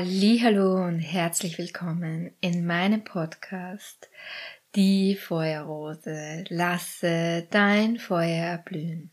[0.00, 4.08] hallo und herzlich willkommen in meinem Podcast
[4.76, 6.44] Die Feuerrose.
[6.50, 9.10] Lasse dein Feuer erblühen.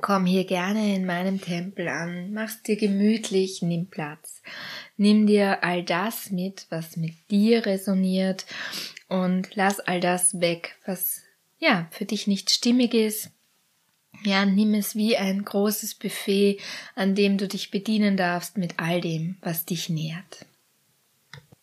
[0.00, 4.40] Komm hier gerne in meinem Tempel an, mach's dir gemütlich, nimm Platz.
[4.96, 8.46] Nimm dir all das mit, was mit dir resoniert
[9.08, 11.20] und lass all das weg, was
[11.58, 13.32] ja für dich nicht stimmig ist.
[14.22, 16.58] Ja, nimm es wie ein großes Buffet,
[16.94, 20.46] an dem du dich bedienen darfst mit all dem, was dich nährt.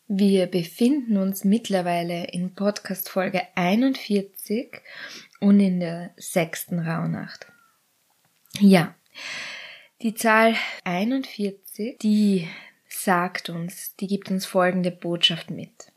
[0.07, 4.71] Wir befinden uns mittlerweile in Podcast Folge 41
[5.40, 7.45] und in der sechsten Rauhnacht.
[8.60, 8.95] Ja,
[10.01, 12.48] die Zahl 41, die
[12.87, 15.91] sagt uns, die gibt uns folgende Botschaft mit.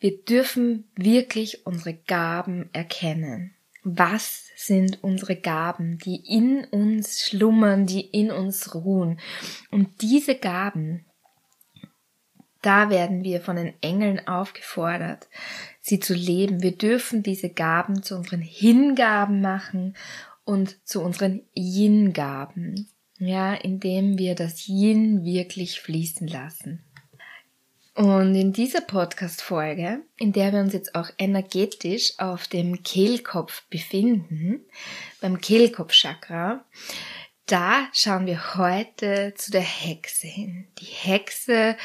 [0.00, 3.53] Wir dürfen wirklich unsere Gaben erkennen.
[3.84, 9.20] Was sind unsere Gaben, die in uns schlummern, die in uns ruhen?
[9.70, 11.04] Und diese Gaben,
[12.62, 15.28] da werden wir von den Engeln aufgefordert,
[15.82, 16.62] sie zu leben.
[16.62, 19.94] Wir dürfen diese Gaben zu unseren Hingaben machen
[20.46, 26.82] und zu unseren Yin-Gaben, ja, indem wir das Yin wirklich fließen lassen.
[27.94, 34.64] Und in dieser Podcast-Folge, in der wir uns jetzt auch energetisch auf dem Kehlkopf befinden,
[35.20, 36.64] beim Kehlkopfchakra,
[37.46, 40.66] da schauen wir heute zu der Hexe hin.
[40.80, 41.76] Die Hexe,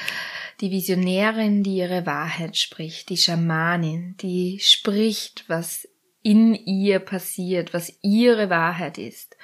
[0.61, 5.87] die Visionärin, die ihre Wahrheit spricht, die Schamanin, die spricht, was
[6.23, 9.37] in ihr passiert, was ihre Wahrheit ist.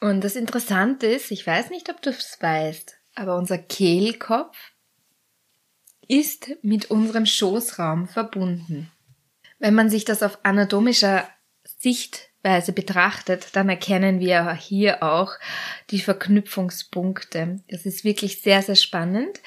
[0.00, 4.73] Und das Interessante ist, ich weiß nicht, ob du es weißt, aber unser Kehlkopf
[6.08, 8.90] ist mit unserem Schoßraum verbunden.
[9.58, 11.28] Wenn man sich das auf anatomischer
[11.78, 15.32] Sichtweise betrachtet, dann erkennen wir hier auch
[15.90, 17.60] die Verknüpfungspunkte.
[17.68, 19.40] Das ist wirklich sehr, sehr spannend.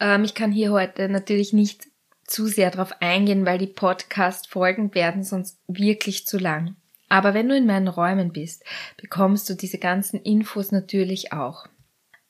[0.00, 1.88] Ähm, ich kann hier heute natürlich nicht
[2.26, 6.76] zu sehr darauf eingehen, weil die Podcast-Folgen werden sonst wirklich zu lang.
[7.08, 8.64] Aber wenn du in meinen Räumen bist,
[8.96, 11.66] bekommst du diese ganzen Infos natürlich auch.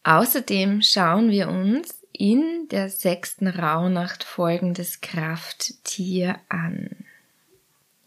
[0.02, 6.90] Außerdem schauen wir uns in der sechsten Rauhnacht folgendes Krafttier an.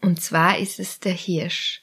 [0.00, 1.82] Und zwar ist es der Hirsch.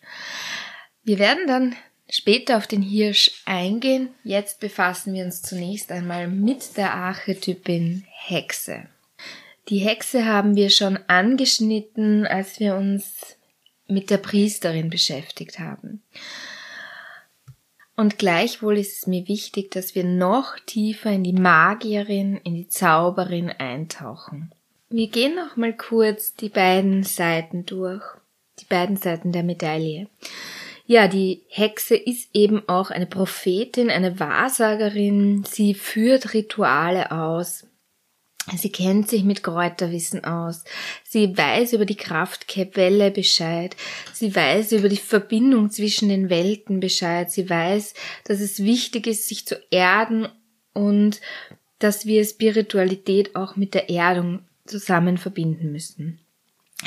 [1.03, 1.75] Wir werden dann
[2.09, 4.09] später auf den Hirsch eingehen.
[4.23, 8.87] Jetzt befassen wir uns zunächst einmal mit der Archetypin Hexe.
[9.69, 13.37] Die Hexe haben wir schon angeschnitten, als wir uns
[13.87, 16.03] mit der Priesterin beschäftigt haben.
[17.95, 22.67] Und gleichwohl ist es mir wichtig, dass wir noch tiefer in die Magierin, in die
[22.67, 24.51] Zauberin eintauchen.
[24.89, 28.03] Wir gehen noch mal kurz die beiden Seiten durch,
[28.59, 30.07] die beiden Seiten der Medaille.
[30.85, 35.43] Ja, die Hexe ist eben auch eine Prophetin, eine Wahrsagerin.
[35.45, 37.65] Sie führt Rituale aus.
[38.57, 40.63] Sie kennt sich mit Kräuterwissen aus.
[41.03, 43.75] Sie weiß über die Kraftquelle Bescheid.
[44.11, 47.31] Sie weiß über die Verbindung zwischen den Welten Bescheid.
[47.31, 47.93] Sie weiß,
[48.25, 50.27] dass es wichtig ist, sich zu erden
[50.73, 51.21] und
[51.79, 56.19] dass wir Spiritualität auch mit der Erdung zusammen verbinden müssen.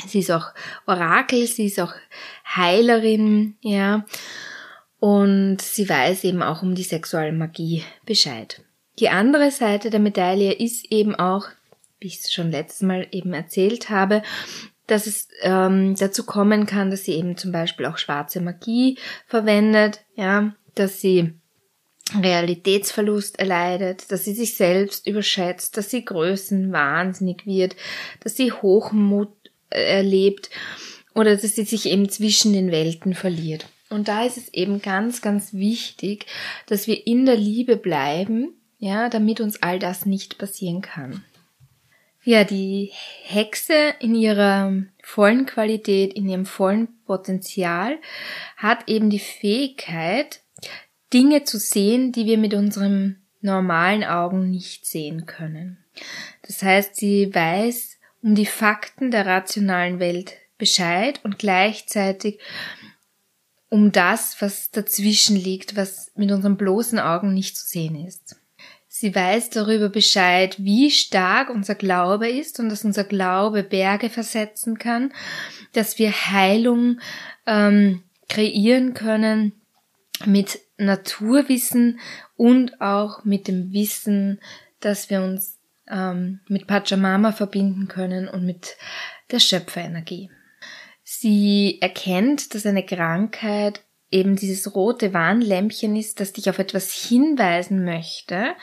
[0.05, 0.53] Sie ist auch
[0.85, 1.93] Orakel, sie ist auch
[2.55, 4.05] Heilerin, ja.
[4.99, 8.63] Und sie weiß eben auch um die Sexualmagie Bescheid.
[8.99, 11.47] Die andere Seite der Medaille ist eben auch,
[11.99, 14.23] wie ich es schon letztes Mal eben erzählt habe,
[14.87, 18.97] dass es ähm, dazu kommen kann, dass sie eben zum Beispiel auch schwarze Magie
[19.27, 21.33] verwendet, ja, dass sie
[22.15, 27.75] Realitätsverlust erleidet, dass sie sich selbst überschätzt, dass sie größenwahnsinnig wird,
[28.21, 29.33] dass sie Hochmut
[29.69, 30.49] erlebt
[31.13, 33.67] oder dass sie sich eben zwischen den Welten verliert.
[33.89, 36.25] Und da ist es eben ganz, ganz wichtig,
[36.67, 41.23] dass wir in der Liebe bleiben ja, damit uns all das nicht passieren kann.
[42.23, 42.91] Ja, die
[43.23, 47.99] Hexe in ihrer vollen Qualität, in ihrem vollen Potenzial
[48.57, 50.41] hat eben die Fähigkeit,
[51.13, 55.77] Dinge zu sehen, die wir mit unseren normalen Augen nicht sehen können.
[56.41, 62.39] Das heißt, sie weiß um die Fakten der rationalen Welt Bescheid und gleichzeitig
[63.69, 68.35] um das, was dazwischen liegt, was mit unseren bloßen Augen nicht zu sehen ist.
[68.99, 74.79] Sie weiß darüber Bescheid, wie stark unser Glaube ist und dass unser Glaube Berge versetzen
[74.79, 75.13] kann,
[75.73, 76.99] dass wir Heilung
[77.45, 79.53] ähm, kreieren können
[80.25, 81.99] mit Naturwissen
[82.35, 84.39] und auch mit dem Wissen
[84.79, 85.59] dass wir uns
[85.89, 88.77] ähm, mit Pachamama verbinden können und mit
[89.31, 90.29] der Schöpferenergie.
[91.03, 97.83] Sie erkennt, dass eine Krankheit eben dieses rote Warnlämpchen ist, das dich auf etwas hinweisen
[97.83, 98.55] möchte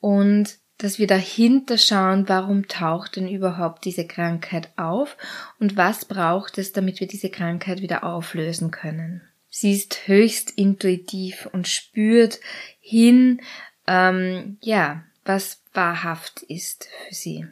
[0.00, 5.16] und dass wir dahinter schauen, warum taucht denn überhaupt diese Krankheit auf
[5.58, 9.22] und was braucht es, damit wir diese Krankheit wieder auflösen können.
[9.48, 12.40] Sie ist höchst intuitiv und spürt
[12.78, 13.40] hin,
[13.86, 17.46] ähm, ja, was wahrhaft ist für sie.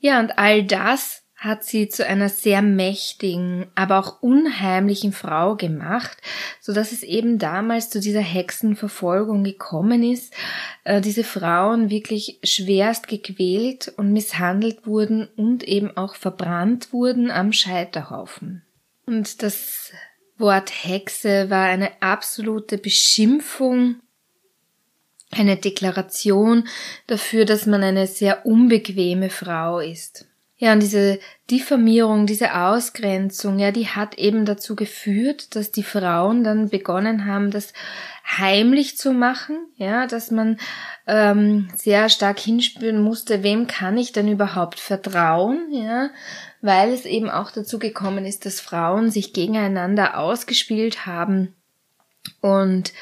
[0.00, 6.16] Ja, und all das hat sie zu einer sehr mächtigen, aber auch unheimlichen Frau gemacht,
[6.60, 10.32] so dass es eben damals zu dieser Hexenverfolgung gekommen ist,
[10.84, 17.52] äh, diese Frauen wirklich schwerst gequält und misshandelt wurden und eben auch verbrannt wurden am
[17.52, 18.62] Scheiterhaufen.
[19.06, 19.92] Und das
[20.38, 23.96] Wort Hexe war eine absolute Beschimpfung
[25.30, 26.68] eine Deklaration
[27.06, 30.26] dafür, dass man eine sehr unbequeme Frau ist.
[30.56, 31.18] Ja, und diese
[31.50, 37.50] Diffamierung, diese Ausgrenzung, ja, die hat eben dazu geführt, dass die Frauen dann begonnen haben,
[37.50, 37.72] das
[38.24, 40.58] heimlich zu machen, ja, dass man
[41.08, 46.10] ähm, sehr stark hinspüren musste, wem kann ich denn überhaupt vertrauen, ja,
[46.62, 51.56] weil es eben auch dazu gekommen ist, dass Frauen sich gegeneinander ausgespielt haben
[52.40, 52.92] und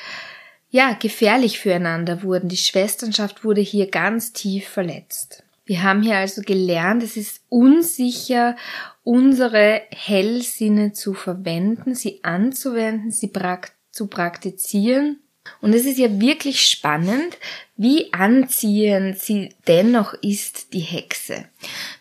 [0.71, 2.49] ja, gefährlich füreinander wurden.
[2.49, 5.45] Die Schwesternschaft wurde hier ganz tief verletzt.
[5.65, 8.57] Wir haben hier also gelernt, es ist unsicher,
[9.05, 15.21] unsere Hellsinne zu verwenden, sie anzuwenden, sie prakt zu praktizieren.
[15.61, 17.37] Und es ist ja wirklich spannend,
[17.77, 21.47] wie anziehend sie dennoch ist, die Hexe.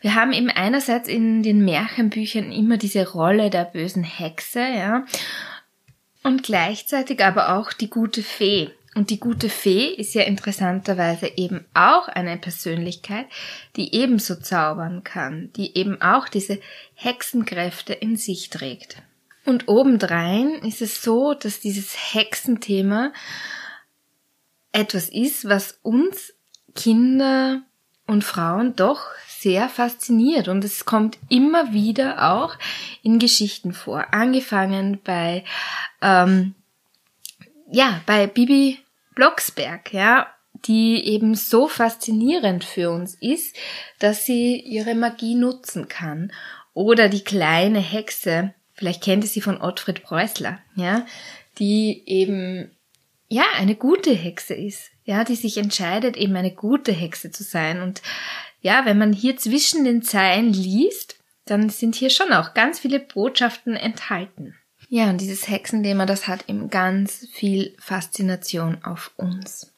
[0.01, 5.05] Wir haben eben einerseits in den Märchenbüchern immer diese Rolle der bösen Hexe, ja,
[6.23, 8.69] und gleichzeitig aber auch die gute Fee.
[8.93, 13.25] Und die gute Fee ist ja interessanterweise eben auch eine Persönlichkeit,
[13.77, 16.59] die ebenso zaubern kann, die eben auch diese
[16.95, 19.01] Hexenkräfte in sich trägt.
[19.45, 23.13] Und obendrein ist es so, dass dieses Hexenthema
[24.73, 26.33] etwas ist, was uns
[26.75, 27.61] Kinder
[28.07, 32.55] und Frauen doch sehr fasziniert und es kommt immer wieder auch
[33.01, 34.13] in Geschichten vor.
[34.13, 35.43] Angefangen bei
[36.01, 36.53] ähm,
[37.71, 38.79] ja bei Bibi
[39.15, 40.27] Blocksberg, ja,
[40.65, 43.55] die eben so faszinierend für uns ist,
[43.99, 46.31] dass sie ihre Magie nutzen kann.
[46.73, 51.05] Oder die kleine Hexe, vielleicht kennt ihr sie von Ottfried Preußler, ja,
[51.57, 52.71] die eben
[53.27, 57.81] ja eine gute Hexe ist, ja, die sich entscheidet, eben eine gute Hexe zu sein
[57.81, 58.01] und
[58.61, 62.99] ja, wenn man hier zwischen den Zeilen liest, dann sind hier schon auch ganz viele
[62.99, 64.55] Botschaften enthalten.
[64.93, 69.71] Ja, und dieses Hexenthema, das hat eben ganz viel Faszination auf uns.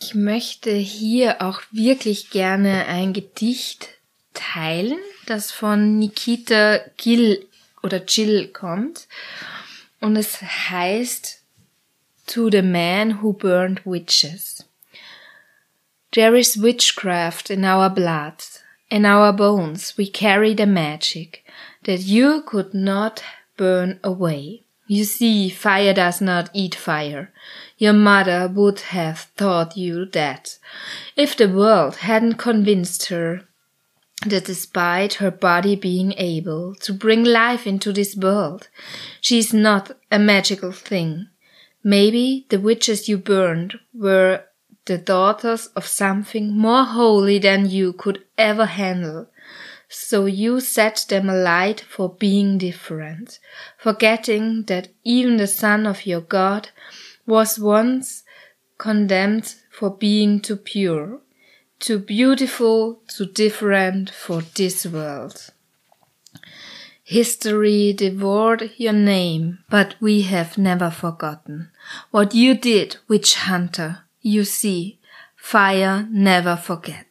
[0.00, 3.90] Ich möchte hier auch wirklich gerne ein Gedicht
[4.34, 7.46] teilen, das von Nikita Gill
[7.84, 9.06] oder Jill kommt.
[10.00, 11.44] Und es heißt
[12.26, 14.64] To the Man Who Burned Witches.
[16.10, 18.42] There is witchcraft in our blood,
[18.88, 21.44] in our bones we carry the magic
[21.84, 23.22] that you could not
[23.56, 24.64] burn away.
[24.86, 27.32] You see, fire does not eat fire.
[27.76, 30.58] Your mother would have taught you that.
[31.16, 33.48] If the world hadn't convinced her
[34.24, 38.68] that despite her body being able to bring life into this world,
[39.20, 41.28] she is not a magical thing.
[41.82, 44.44] Maybe the witches you burned were
[44.86, 49.28] the daughters of something more holy than you could ever handle.
[49.88, 53.38] So you set them alight for being different,
[53.78, 56.70] forgetting that even the son of your God
[57.26, 58.24] was once
[58.78, 61.20] condemned for being too pure,
[61.78, 65.50] too beautiful, too different for this world.
[67.04, 71.70] History devoured your name, but we have never forgotten
[72.10, 74.98] what you did, witch hunter you see,
[75.36, 77.05] fire never forgets.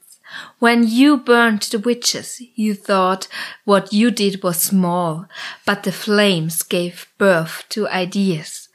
[0.59, 3.27] When you burned the witches, you thought
[3.63, 5.25] what you did was small,
[5.65, 8.69] but the flames gave birth to ideas.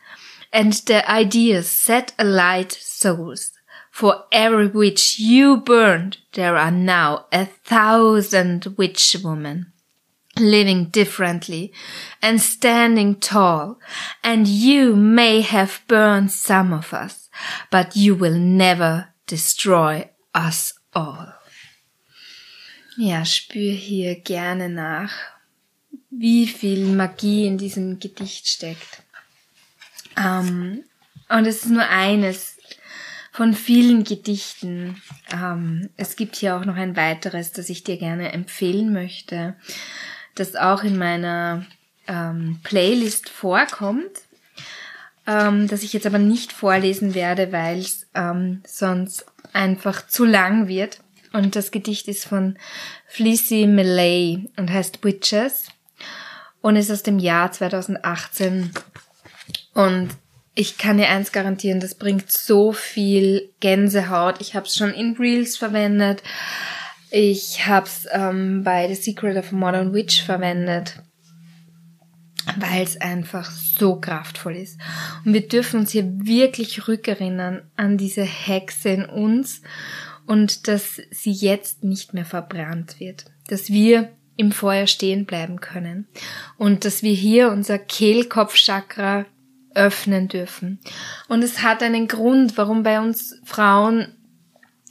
[0.52, 3.52] And the ideas set alight souls.
[3.90, 9.72] For every witch you burned, there are now a thousand witch women
[10.38, 11.72] living differently
[12.22, 13.78] and standing tall,
[14.22, 17.28] and you may have burned some of us,
[17.70, 21.39] but you will never destroy us all.
[23.02, 25.10] Ja, spür hier gerne nach,
[26.10, 29.02] wie viel Magie in diesem Gedicht steckt.
[30.18, 30.84] Ähm,
[31.30, 32.58] und es ist nur eines
[33.32, 35.00] von vielen Gedichten.
[35.32, 39.56] Ähm, es gibt hier auch noch ein weiteres, das ich dir gerne empfehlen möchte,
[40.34, 41.64] das auch in meiner
[42.06, 44.12] ähm, Playlist vorkommt,
[45.26, 50.68] ähm, das ich jetzt aber nicht vorlesen werde, weil es ähm, sonst einfach zu lang
[50.68, 51.00] wird.
[51.32, 52.58] Und das Gedicht ist von
[53.06, 55.68] Fleecy Millay und heißt Witches
[56.60, 58.70] und ist aus dem Jahr 2018.
[59.74, 60.10] Und
[60.54, 64.40] ich kann dir eins garantieren, das bringt so viel Gänsehaut.
[64.40, 66.22] Ich habe es schon in Reels verwendet.
[67.10, 71.02] Ich habe es ähm, bei The Secret of a Modern Witch verwendet,
[72.58, 74.78] weil es einfach so kraftvoll ist.
[75.24, 79.62] Und wir dürfen uns hier wirklich rückerinnern an diese Hexe in uns
[80.30, 83.24] und dass sie jetzt nicht mehr verbrannt wird.
[83.48, 86.06] Dass wir im Feuer stehen bleiben können
[86.56, 89.26] und dass wir hier unser Kehlkopfchakra
[89.74, 90.78] öffnen dürfen.
[91.26, 94.14] Und es hat einen Grund, warum bei uns Frauen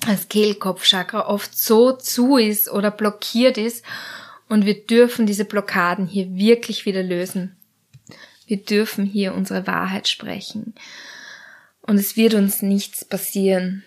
[0.06, 3.86] das Kehlkopfchakra oft so zu ist oder blockiert ist
[4.50, 7.56] und wir dürfen diese Blockaden hier wirklich wieder lösen.
[8.46, 10.76] Wir dürfen hier unsere Wahrheit sprechen.
[11.82, 13.86] Und es wird uns nichts passieren,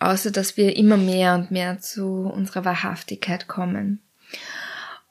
[0.00, 4.00] außer dass wir immer mehr und mehr zu unserer Wahrhaftigkeit kommen.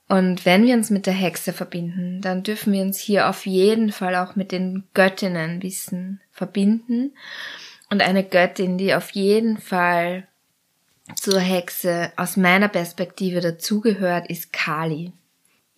[0.07, 3.91] Und wenn wir uns mit der Hexe verbinden, dann dürfen wir uns hier auf jeden
[3.91, 7.13] Fall auch mit den Göttinnen wissen verbinden.
[7.89, 10.27] Und eine Göttin, die auf jeden Fall
[11.15, 15.11] zur Hexe aus meiner Perspektive dazugehört, ist Kali.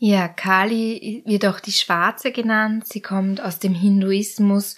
[0.01, 2.87] Ja, Kali wird auch die Schwarze genannt.
[2.87, 4.77] Sie kommt aus dem Hinduismus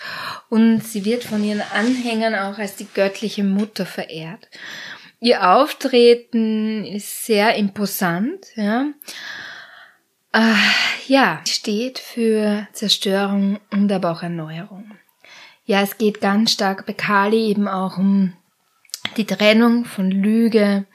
[0.50, 4.50] und sie wird von ihren Anhängern auch als die göttliche Mutter verehrt.
[5.20, 8.88] Ihr Auftreten ist sehr imposant, ja.
[10.34, 10.56] Äh,
[11.08, 14.90] ja, steht für Zerstörung und aber auch Erneuerung.
[15.66, 18.34] Ja, es geht ganz stark bei Kali eben auch um
[19.18, 20.88] die Trennung von Lüge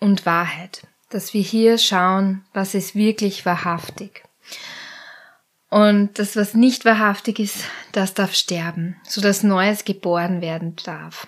[0.00, 0.86] und Wahrheit.
[1.10, 4.24] Dass wir hier schauen, was ist wirklich wahrhaftig.
[5.68, 11.26] Und das, was nicht wahrhaftig ist, das darf sterben, so dass Neues geboren werden darf.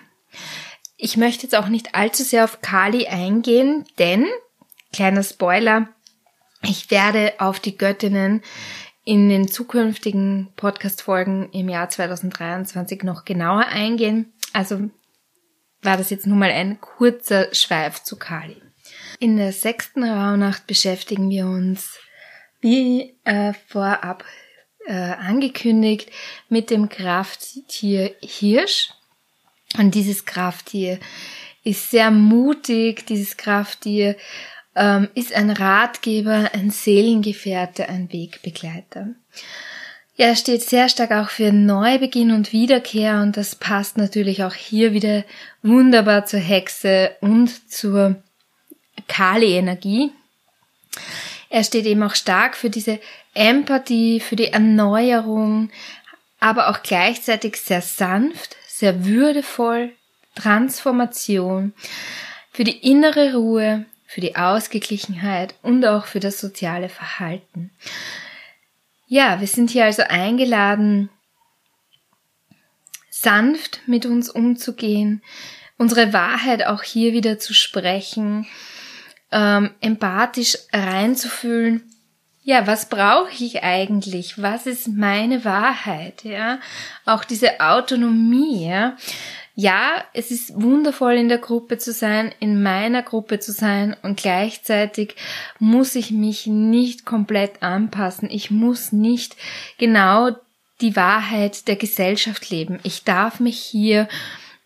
[0.96, 4.26] Ich möchte jetzt auch nicht allzu sehr auf Kali eingehen, denn,
[4.92, 5.88] kleiner Spoiler,
[6.62, 8.42] ich werde auf die Göttinnen
[9.04, 14.32] in den zukünftigen Podcast-Folgen im Jahr 2023 noch genauer eingehen.
[14.52, 14.90] Also
[15.82, 18.60] war das jetzt nur mal ein kurzer Schweif zu Kali.
[19.20, 21.98] In der sechsten Rauhnacht beschäftigen wir uns,
[22.60, 24.24] wie äh, vorab
[24.86, 26.10] äh, angekündigt,
[26.48, 28.90] mit dem Krafttier Hirsch.
[29.76, 31.00] Und dieses Krafttier
[31.64, 34.16] ist sehr mutig, dieses Krafttier
[34.76, 39.08] ähm, ist ein Ratgeber, ein Seelengefährte, ein Wegbegleiter.
[40.16, 44.92] Er steht sehr stark auch für Neubeginn und Wiederkehr und das passt natürlich auch hier
[44.92, 45.24] wieder
[45.62, 48.22] wunderbar zur Hexe und zur
[49.06, 50.10] Kali-Energie.
[51.50, 53.00] Er steht eben auch stark für diese
[53.34, 55.70] Empathie, für die Erneuerung,
[56.40, 59.92] aber auch gleichzeitig sehr sanft, sehr würdevoll,
[60.34, 61.72] Transformation,
[62.52, 67.70] für die innere Ruhe, für die Ausgeglichenheit und auch für das soziale Verhalten.
[69.06, 71.08] Ja, wir sind hier also eingeladen,
[73.10, 75.22] sanft mit uns umzugehen,
[75.76, 78.46] unsere Wahrheit auch hier wieder zu sprechen,
[79.32, 81.82] ähm, empathisch reinzufühlen.
[82.42, 84.40] Ja, was brauche ich eigentlich?
[84.40, 86.24] Was ist meine Wahrheit?
[86.24, 86.60] Ja,
[87.04, 88.66] auch diese Autonomie.
[88.66, 88.96] Ja,
[89.60, 94.20] ja, es ist wundervoll in der Gruppe zu sein, in meiner Gruppe zu sein und
[94.20, 95.16] gleichzeitig
[95.58, 98.30] muss ich mich nicht komplett anpassen.
[98.30, 99.36] Ich muss nicht
[99.76, 100.30] genau
[100.80, 102.78] die Wahrheit der Gesellschaft leben.
[102.84, 104.06] Ich darf mich hier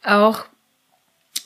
[0.05, 0.45] auch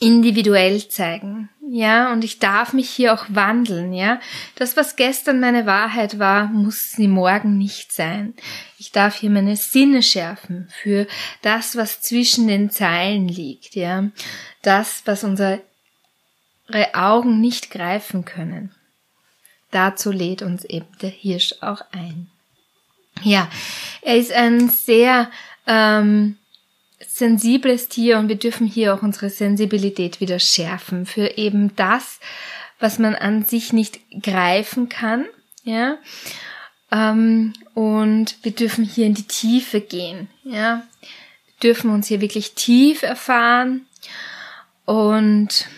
[0.01, 1.49] individuell zeigen.
[1.69, 4.21] Ja, und ich darf mich hier auch wandeln, ja.
[4.55, 8.35] Das, was gestern meine Wahrheit war, muss sie morgen nicht sein.
[8.79, 11.07] Ich darf hier meine Sinne schärfen für
[11.43, 14.11] das, was zwischen den Zeilen liegt, ja.
[14.63, 15.61] Das, was unsere
[16.93, 18.75] Augen nicht greifen können.
[19.71, 22.29] Dazu lädt uns eben der Hirsch auch ein.
[23.23, 23.49] Ja,
[24.03, 25.31] er ist ein sehr
[25.67, 26.39] ähm,
[27.19, 32.21] sensibles Tier und wir dürfen hier auch unsere Sensibilität wieder schärfen für eben das,
[32.79, 35.25] was man an sich nicht greifen kann,
[35.65, 35.97] ja.
[36.93, 40.87] Ähm, und wir dürfen hier in die Tiefe gehen, ja.
[41.01, 43.87] Wir dürfen uns hier wirklich tief erfahren
[44.85, 45.69] und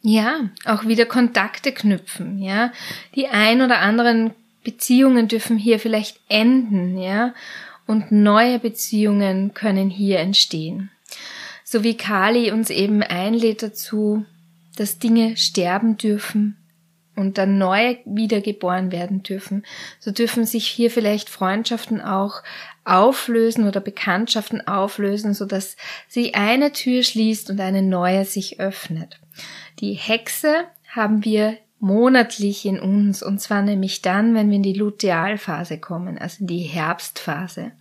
[0.00, 2.72] ja, auch wieder Kontakte knüpfen, ja.
[3.14, 4.32] Die ein oder anderen
[4.64, 7.34] Beziehungen dürfen hier vielleicht enden, ja
[7.86, 10.90] und neue Beziehungen können hier entstehen.
[11.64, 14.24] So wie Kali uns eben einlädt dazu,
[14.76, 16.56] dass Dinge sterben dürfen
[17.16, 19.64] und dann neu wiedergeboren werden dürfen,
[20.00, 22.42] so dürfen sich hier vielleicht Freundschaften auch
[22.84, 25.76] auflösen oder Bekanntschaften auflösen, so dass
[26.08, 29.20] sie eine Tür schließt und eine neue sich öffnet.
[29.80, 34.72] Die Hexe haben wir monatlich in uns und zwar nämlich dann, wenn wir in die
[34.72, 37.72] Lutealphase kommen, also in die Herbstphase.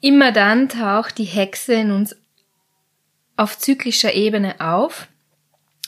[0.00, 2.16] Immer dann taucht die Hexe in uns
[3.36, 5.08] auf zyklischer Ebene auf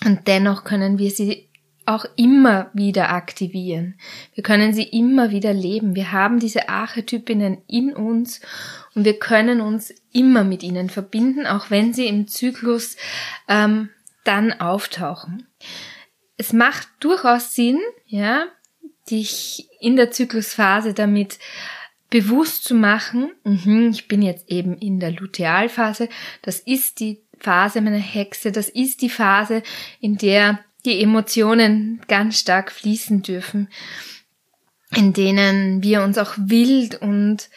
[0.04, 1.48] und dennoch können wir sie
[1.86, 3.94] auch immer wieder aktivieren.
[4.34, 5.94] Wir können sie immer wieder leben.
[5.94, 8.40] Wir haben diese Archetypinnen in uns
[8.94, 12.96] und wir können uns immer mit ihnen verbinden, auch wenn sie im Zyklus
[13.48, 13.88] ähm,
[14.24, 15.46] dann auftauchen.
[16.40, 18.46] Es macht durchaus Sinn, ja,
[19.10, 21.38] dich in der Zyklusphase damit
[22.08, 26.08] bewusst zu machen, mhm, ich bin jetzt eben in der Lutealphase,
[26.40, 29.62] das ist die Phase meiner Hexe, das ist die Phase,
[30.00, 33.68] in der die Emotionen ganz stark fließen dürfen,
[34.96, 37.50] in denen wir uns auch wild und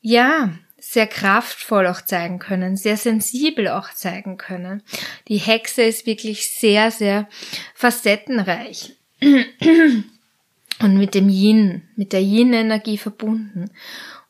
[0.00, 0.50] ja,
[0.94, 4.82] sehr kraftvoll auch zeigen können, sehr sensibel auch zeigen können.
[5.28, 7.28] Die Hexe ist wirklich sehr, sehr
[7.74, 8.94] facettenreich
[10.80, 13.70] und mit dem Yin, mit der Yin-Energie verbunden.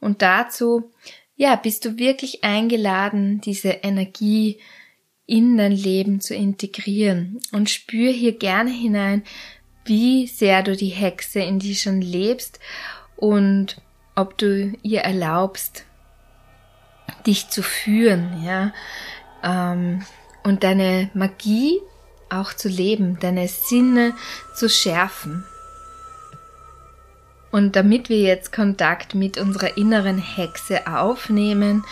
[0.01, 0.91] Und dazu,
[1.37, 4.59] ja, bist du wirklich eingeladen, diese Energie
[5.27, 9.23] in dein Leben zu integrieren und spür hier gerne hinein,
[9.85, 12.59] wie sehr du die Hexe in dir schon lebst
[13.17, 13.77] und
[14.15, 15.85] ob du ihr erlaubst,
[17.27, 18.73] dich zu führen, ja,
[19.43, 20.05] ähm,
[20.43, 21.81] und deine Magie
[22.29, 24.15] auch zu leben, deine Sinne
[24.55, 25.45] zu schärfen.
[27.51, 31.85] Und damit wir jetzt Kontakt mit unserer inneren Hexe aufnehmen,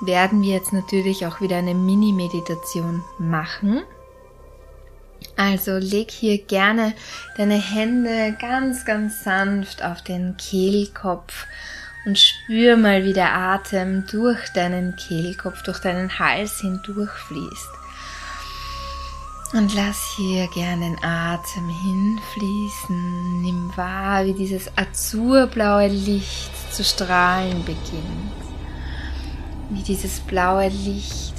[0.00, 3.82] werden wir jetzt natürlich auch wieder eine Mini-Meditation machen.
[5.36, 6.94] Also leg hier gerne
[7.36, 11.46] deine Hände ganz, ganz sanft auf den Kehlkopf
[12.06, 17.70] und spür mal, wie der Atem durch deinen Kehlkopf, durch deinen Hals hindurchfließt.
[19.52, 23.42] Und lass hier gerne den Atem hinfließen.
[23.42, 28.40] Nimm wahr, wie dieses azurblaue Licht zu strahlen beginnt
[29.70, 31.34] wie dieses blaue Licht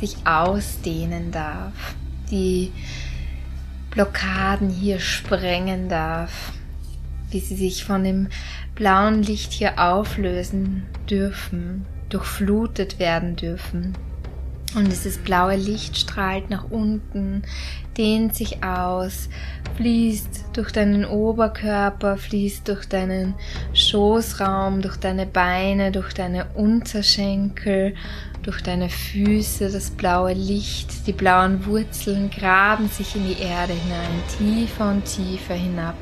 [0.00, 1.94] sich ausdehnen darf,
[2.30, 2.72] die
[3.90, 6.52] Blockaden hier sprengen darf,
[7.34, 8.28] wie sie sich von dem
[8.74, 13.92] blauen Licht hier auflösen dürfen, durchflutet werden dürfen.
[14.74, 17.42] Und dieses blaue Licht strahlt nach unten,
[17.96, 19.28] dehnt sich aus,
[19.76, 23.34] fließt durch deinen Oberkörper, fließt durch deinen
[23.72, 27.94] Schoßraum, durch deine Beine, durch deine Unterschenkel,
[28.42, 29.70] durch deine Füße.
[29.70, 35.54] Das blaue Licht, die blauen Wurzeln graben sich in die Erde hinein, tiefer und tiefer
[35.54, 35.94] hinab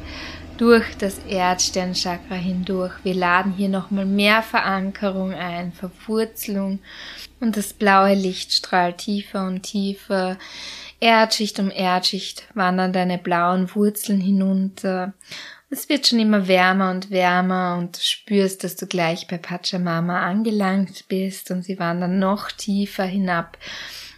[0.63, 2.93] durch das Erdsternchakra hindurch.
[3.03, 6.79] Wir laden hier nochmal mehr Verankerung ein, Verwurzelung
[7.41, 10.39] und das blaue Licht strahlt tiefer und tiefer.
[11.01, 15.15] Erdschicht um Erdschicht wandern deine blauen Wurzeln hinunter.
[15.69, 20.23] Es wird schon immer wärmer und wärmer und du spürst, dass du gleich bei Pachamama
[20.23, 23.59] angelangt bist und sie wandern noch tiefer hinab,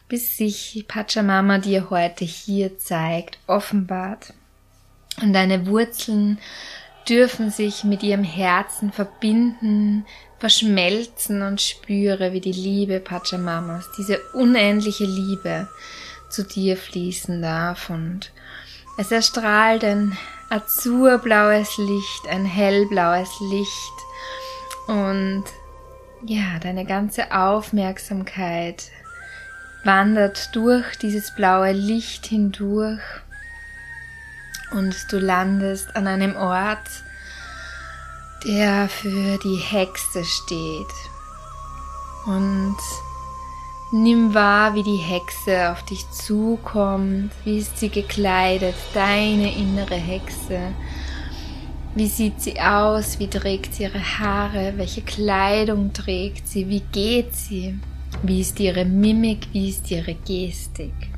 [0.08, 4.34] bis sich Pachamama dir heute hier zeigt, offenbart.
[5.20, 6.38] Und deine Wurzeln
[7.08, 10.06] dürfen sich mit ihrem Herzen verbinden,
[10.38, 15.68] verschmelzen und spüre, wie die Liebe Pachamamas, diese unendliche Liebe
[16.30, 17.90] zu dir fließen darf.
[17.90, 18.32] Und
[18.98, 20.16] es erstrahlt ein
[20.50, 23.92] azurblaues Licht, ein hellblaues Licht.
[24.86, 25.44] Und
[26.26, 28.90] ja, deine ganze Aufmerksamkeit
[29.84, 33.00] wandert durch dieses blaue Licht hindurch
[34.74, 36.88] und du landest an einem Ort,
[38.46, 40.94] der für die Hexe steht.
[42.26, 42.76] Und
[43.92, 50.74] nimm wahr, wie die Hexe auf dich zukommt, wie ist sie gekleidet, deine innere Hexe.
[51.94, 53.20] Wie sieht sie aus?
[53.20, 54.74] Wie trägt sie ihre Haare?
[54.76, 56.68] Welche Kleidung trägt sie?
[56.68, 57.78] Wie geht sie?
[58.22, 59.46] Wie ist ihre Mimik?
[59.52, 61.13] Wie ist ihre Gestik?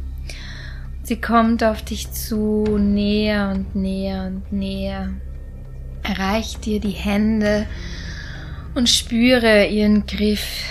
[1.07, 5.11] Sie kommt auf dich zu, näher und näher und näher.
[6.03, 7.69] Erreicht dir die Hände
[8.75, 10.65] und spüre ihren Griff.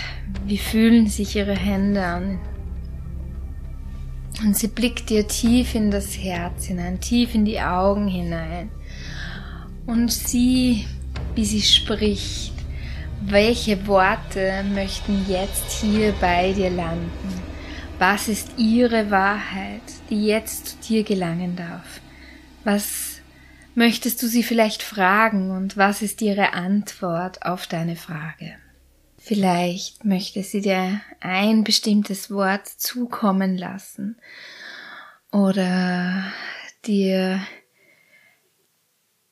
[0.44, 2.38] Wie fühlen sich ihre Hände an?
[4.44, 8.68] Und sie blickt dir tief in das Herz hinein, tief in die Augen hinein.
[9.86, 10.84] Und sieh,
[11.34, 12.52] wie sie spricht.
[13.22, 17.40] Welche Worte möchten jetzt hier bei dir landen?
[17.98, 22.00] Was ist ihre Wahrheit, die jetzt zu dir gelangen darf?
[22.64, 23.20] Was
[23.74, 28.56] möchtest du sie vielleicht fragen und was ist ihre Antwort auf deine Frage?
[29.18, 34.16] Vielleicht möchte sie dir ein bestimmtes Wort zukommen lassen
[35.32, 36.32] oder
[36.86, 37.40] dir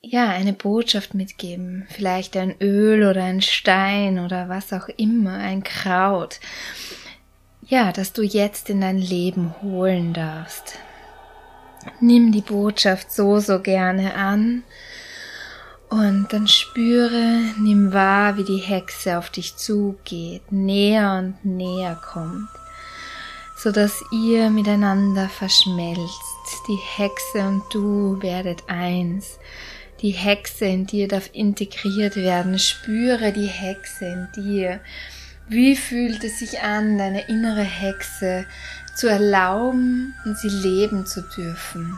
[0.06, 5.62] ja, eine Botschaft mitgeben, vielleicht ein Öl oder ein Stein oder was auch immer, ein
[5.62, 6.40] Kraut,
[7.68, 10.78] ja, das du jetzt in dein Leben holen darfst.
[12.00, 14.62] Nimm die Botschaft so, so gerne an
[15.90, 22.48] und dann spüre, nimm wahr, wie die Hexe auf dich zugeht, näher und näher kommt,
[23.56, 26.22] so dass ihr miteinander verschmelzt.
[26.68, 29.38] Die Hexe und du werdet eins.
[30.00, 32.58] Die Hexe in dir darf integriert werden.
[32.58, 34.80] Spüre die Hexe in dir.
[35.46, 38.46] Wie fühlt es sich an, deine innere Hexe
[38.96, 41.96] zu erlauben und sie leben zu dürfen?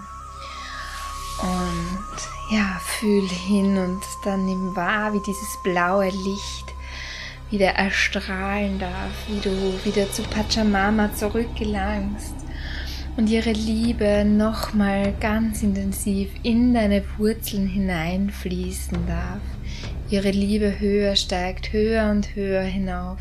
[1.42, 6.74] Und ja, fühl hin und dann nimm wahr, wie dieses blaue Licht
[7.50, 12.35] wieder erstrahlen darf, wie du wieder zu Pachamama zurückgelangst
[13.16, 19.40] und ihre Liebe nochmal ganz intensiv in deine Wurzeln hineinfließen darf.
[20.09, 23.18] Ihre Liebe höher steigt, höher und höher hinauf,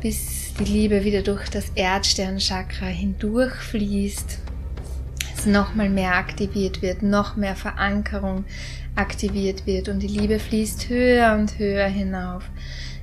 [0.00, 4.38] bis die Liebe wieder durch das Erdsternchakra hindurchfließt,
[5.36, 8.44] es nochmal mehr aktiviert wird, noch mehr Verankerung
[8.96, 12.44] aktiviert wird und die Liebe fließt höher und höher hinauf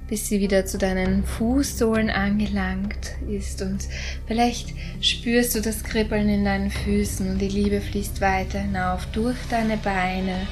[0.08, 3.88] bis sie wieder zu deinen Fußsohlen angelangt ist und
[4.26, 9.38] vielleicht spürst du das Kribbeln in deinen Füßen und die Liebe fließt weiter hinauf durch
[9.50, 10.48] deine Beine,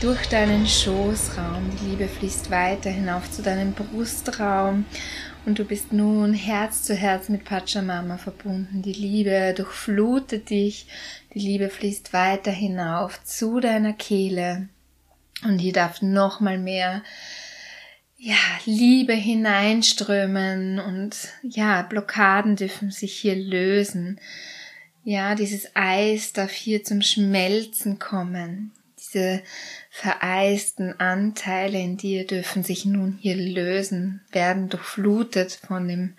[0.00, 1.70] durch deinen Schoßraum.
[1.80, 4.84] Die Liebe fließt weiter hinauf zu deinem Brustraum
[5.46, 8.82] und du bist nun Herz zu Herz mit Pachamama verbunden.
[8.82, 10.86] Die Liebe durchflutet dich,
[11.34, 14.68] die Liebe fließt weiter hinauf zu deiner Kehle
[15.42, 17.02] und hier darf noch mal mehr
[18.22, 24.20] ja, Liebe hineinströmen und ja, Blockaden dürfen sich hier lösen.
[25.04, 28.72] Ja, dieses Eis darf hier zum Schmelzen kommen.
[29.12, 29.42] Diese
[29.90, 36.14] vereisten Anteile in dir dürfen sich nun hier lösen, werden durchflutet von dem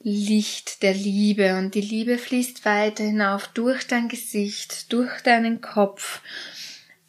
[0.00, 6.20] Licht der Liebe und die Liebe fließt weiter hinauf durch dein Gesicht, durch deinen Kopf,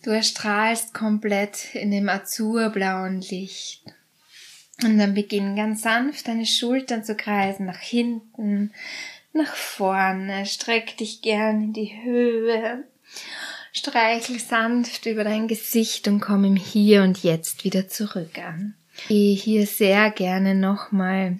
[0.07, 3.83] Du erstrahlst komplett in dem azurblauen Licht.
[4.81, 8.73] Und dann beginnen ganz sanft deine Schultern zu kreisen, nach hinten,
[9.33, 10.45] nach vorne.
[10.45, 12.85] Streck dich gern in die Höhe.
[13.77, 18.73] Streichel sanft über dein Gesicht und komm im Hier und Jetzt wieder zurück an.
[19.07, 21.37] Gehe hier sehr gerne nochmal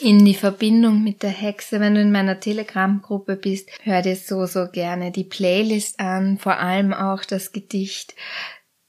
[0.00, 1.78] in die Verbindung mit der Hexe.
[1.78, 6.58] Wenn du in meiner Telegram-Gruppe bist, hör dir so, so gerne die Playlist an, vor
[6.58, 8.16] allem auch das Gedicht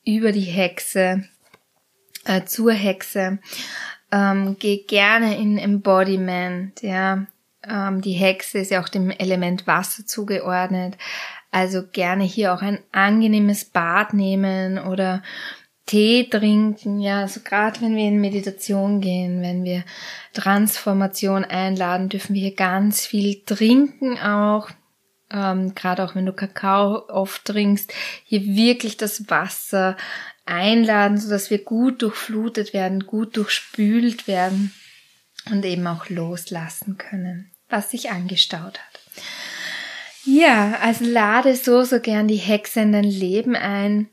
[0.03, 1.23] über die Hexe,
[2.25, 3.37] äh, zur Hexe.
[4.11, 7.27] Ähm, geh gerne in Embodiment, ja.
[7.67, 10.97] Ähm, die Hexe ist ja auch dem Element Wasser zugeordnet.
[11.55, 15.23] Also gerne hier auch ein angenehmes Bad nehmen oder
[15.85, 19.85] Tee trinken, ja, also gerade wenn wir in Meditation gehen, wenn wir
[20.33, 24.69] Transformation einladen, dürfen wir hier ganz viel trinken auch.
[25.31, 27.93] Ähm, gerade auch wenn du Kakao oft trinkst,
[28.25, 29.95] hier wirklich das Wasser
[30.45, 34.73] einladen, so dass wir gut durchflutet werden, gut durchspült werden
[35.49, 38.94] und eben auch loslassen können, was sich angestaut hat.
[40.25, 44.09] Ja, also lade so, so gern die Hexe in dein Leben ein.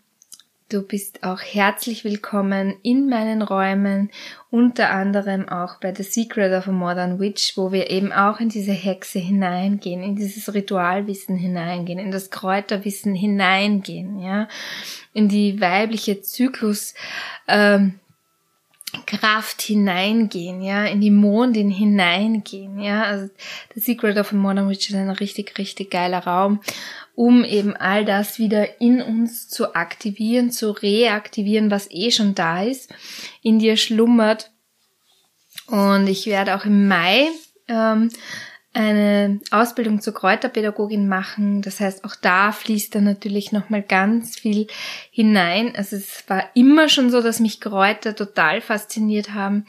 [0.68, 4.10] Du bist auch herzlich willkommen in meinen Räumen,
[4.50, 8.50] unter anderem auch bei The Secret of a Modern Witch, wo wir eben auch in
[8.50, 14.48] diese Hexe hineingehen, in dieses Ritualwissen hineingehen, in das Kräuterwissen hineingehen, ja,
[15.14, 16.94] in die weibliche Zyklus,
[17.48, 18.00] ähm,
[19.06, 23.04] Kraft hineingehen, ja, in die Mondin hineingehen, ja.
[23.04, 23.30] Also
[23.74, 26.60] The Secret of a Modern Witch ist ein richtig, richtig geiler Raum
[27.14, 32.62] um eben all das wieder in uns zu aktivieren, zu reaktivieren, was eh schon da
[32.62, 32.92] ist,
[33.42, 34.50] in dir schlummert.
[35.66, 37.28] Und ich werde auch im Mai
[37.68, 38.10] ähm,
[38.74, 41.60] eine Ausbildung zur Kräuterpädagogin machen.
[41.62, 44.66] Das heißt, auch da fließt dann natürlich nochmal ganz viel
[45.10, 45.74] hinein.
[45.76, 49.66] Also es war immer schon so, dass mich Kräuter total fasziniert haben.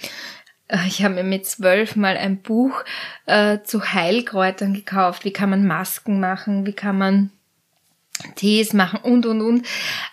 [0.69, 2.83] Äh, ich habe mir mit zwölf mal ein Buch
[3.25, 5.25] äh, zu Heilkräutern gekauft.
[5.25, 6.65] Wie kann man Masken machen?
[6.65, 7.29] Wie kann man
[8.35, 9.67] Tees machen und und und.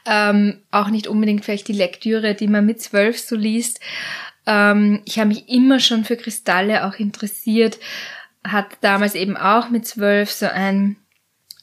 [0.04, 3.78] Ähm, auch nicht unbedingt vielleicht die Lektüre, die man mit zwölf so liest.
[4.46, 7.78] Ähm, ich habe mich immer schon für Kristalle auch interessiert.
[8.44, 10.96] Hatte damals eben auch mit zwölf so ein,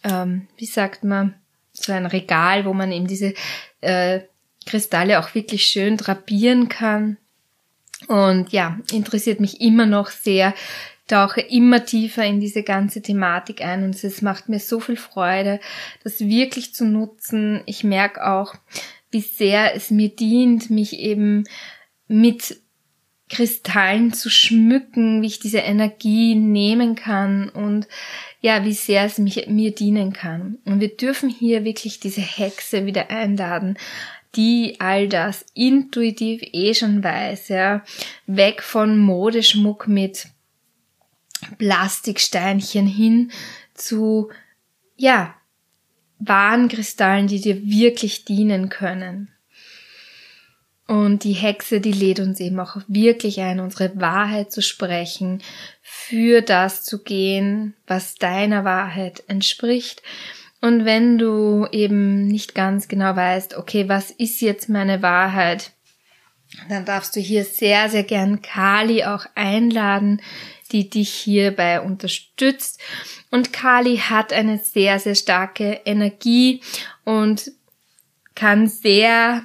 [0.03, 1.35] ähm, wie sagt man,
[1.73, 3.33] so ein Regal, wo man eben diese
[3.81, 4.21] äh,
[4.65, 7.17] Kristalle auch wirklich schön drapieren kann.
[8.07, 10.53] Und ja, interessiert mich immer noch sehr,
[11.07, 15.59] tauche immer tiefer in diese ganze Thematik ein und es macht mir so viel Freude,
[16.03, 17.63] das wirklich zu nutzen.
[17.65, 18.53] Ich merke auch,
[19.09, 21.45] wie sehr es mir dient, mich eben
[22.07, 22.57] mit
[23.29, 27.87] Kristallen zu schmücken, wie ich diese Energie nehmen kann und
[28.39, 30.59] ja, wie sehr es mich, mir dienen kann.
[30.65, 33.77] Und wir dürfen hier wirklich diese Hexe wieder einladen,
[34.35, 37.83] die all das intuitiv eh schon weiß, ja.
[38.27, 40.27] Weg von Modeschmuck mit
[41.57, 43.31] Plastiksteinchen hin
[43.73, 44.29] zu,
[44.95, 45.35] ja,
[46.19, 49.29] wahren Kristallen, die dir wirklich dienen können.
[50.87, 55.43] Und die Hexe, die lädt uns eben auch wirklich ein, unsere Wahrheit zu sprechen,
[55.81, 60.01] für das zu gehen, was deiner Wahrheit entspricht.
[60.61, 65.71] Und wenn du eben nicht ganz genau weißt, okay, was ist jetzt meine Wahrheit,
[66.69, 70.21] dann darfst du hier sehr, sehr gern Kali auch einladen,
[70.71, 72.81] die dich hierbei unterstützt.
[73.29, 76.61] Und Kali hat eine sehr, sehr starke Energie
[77.03, 77.51] und
[78.35, 79.43] kann sehr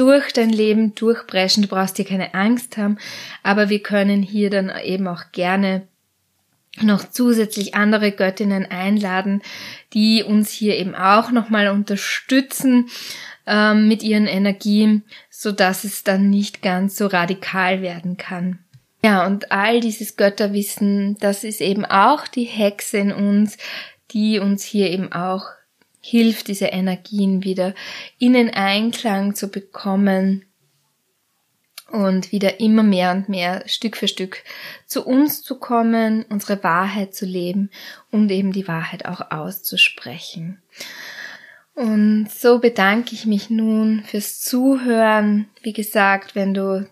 [0.00, 1.62] durch dein Leben durchbrechen.
[1.62, 2.96] Du brauchst dir keine Angst haben,
[3.42, 5.82] aber wir können hier dann eben auch gerne
[6.80, 9.42] noch zusätzlich andere Göttinnen einladen,
[9.92, 12.88] die uns hier eben auch nochmal unterstützen
[13.46, 18.60] ähm, mit ihren Energien, so dass es dann nicht ganz so radikal werden kann.
[19.04, 23.58] Ja, und all dieses Götterwissen, das ist eben auch die Hexe in uns,
[24.12, 25.44] die uns hier eben auch
[26.00, 27.74] hilft, diese Energien wieder
[28.18, 30.44] in den Einklang zu bekommen
[31.90, 34.44] und wieder immer mehr und mehr Stück für Stück
[34.86, 37.70] zu uns zu kommen, unsere Wahrheit zu leben
[38.10, 40.62] und eben die Wahrheit auch auszusprechen.
[41.74, 45.48] Und so bedanke ich mich nun fürs Zuhören.
[45.62, 46.86] Wie gesagt, wenn du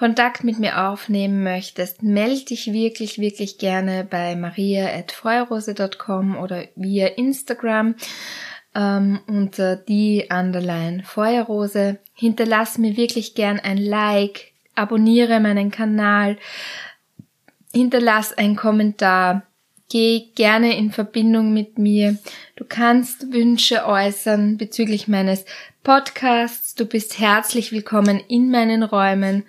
[0.00, 7.94] Kontakt mit mir aufnehmen möchtest, melde dich wirklich, wirklich gerne bei maria.feuerrose.com oder via Instagram
[8.74, 11.98] ähm, unter die Underline Feuerrose.
[12.14, 16.38] Hinterlass mir wirklich gern ein Like, abonniere meinen Kanal,
[17.70, 19.42] hinterlass einen Kommentar,
[19.90, 22.16] geh gerne in Verbindung mit mir.
[22.56, 25.44] Du kannst Wünsche äußern bezüglich meines
[25.82, 26.74] Podcasts.
[26.74, 29.44] Du bist herzlich willkommen in meinen Räumen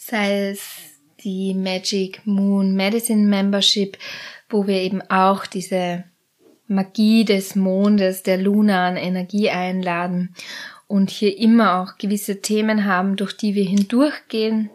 [0.00, 0.62] sei es
[1.22, 3.98] die Magic Moon Medicine Membership,
[4.48, 6.04] wo wir eben auch diese
[6.66, 10.34] Magie des Mondes, der lunaren Energie einladen
[10.86, 14.70] und hier immer auch gewisse Themen haben, durch die wir hindurchgehen.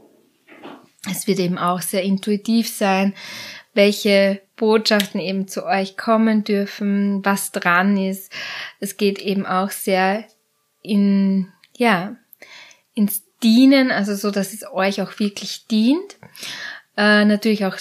[1.09, 3.15] Es wird eben auch sehr intuitiv sein,
[3.73, 8.31] welche Botschaften eben zu euch kommen dürfen, was dran ist.
[8.79, 10.25] Es geht eben auch sehr
[10.83, 12.15] in, ja,
[12.93, 16.17] ins dienen, also so, dass es euch auch wirklich dient.
[16.97, 17.77] Äh, natürlich auch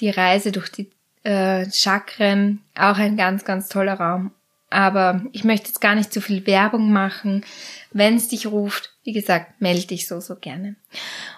[0.00, 0.90] die Reise durch die
[1.24, 4.32] äh, Chakren, auch ein ganz, ganz toller Raum.
[4.70, 7.44] Aber ich möchte jetzt gar nicht zu viel Werbung machen.
[7.92, 10.76] Wenn es dich ruft, wie gesagt, melde dich so, so gerne.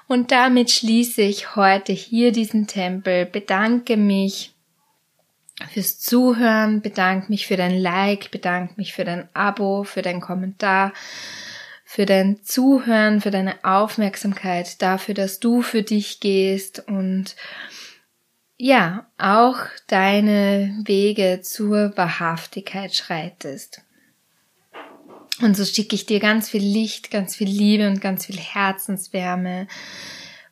[0.09, 4.53] Und damit schließe ich heute hier diesen Tempel, bedanke mich
[5.73, 10.93] fürs Zuhören, bedanke mich für dein Like, bedanke mich für dein Abo, für dein Kommentar
[11.93, 17.35] für dein Zuhören, für deine Aufmerksamkeit, dafür, dass du für dich gehst und
[18.57, 19.57] ja, auch
[19.89, 23.83] deine Wege zur Wahrhaftigkeit schreitest.
[25.43, 29.67] Und so schicke ich dir ganz viel Licht, ganz viel Liebe und ganz viel Herzenswärme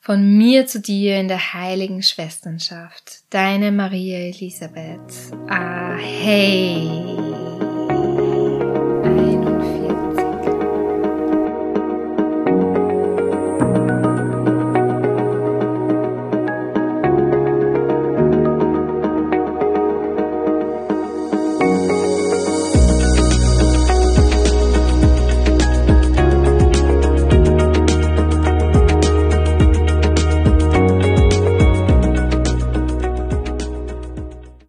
[0.01, 3.20] von mir zu dir in der heiligen Schwesternschaft.
[3.31, 5.12] Deine Maria Elisabeth.
[5.48, 7.28] Ah, hey.